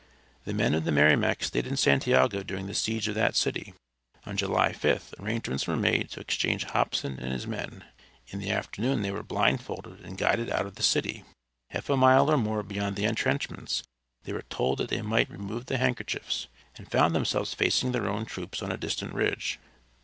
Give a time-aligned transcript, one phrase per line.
[0.45, 3.75] The men of the Merrimac stayed in Santiago during the siege of that city.
[4.25, 7.83] On July 5th arrangements were made to exchange Hobson and his men.
[8.29, 11.23] In the afternoon they were blindfolded and guided out of the city.
[11.69, 13.83] Half a mile or more beyond the entrenchments
[14.23, 16.47] they were told that they might remove the handkerchiefs,
[16.77, 19.59] and found themselves facing their own troops on a distant ridge.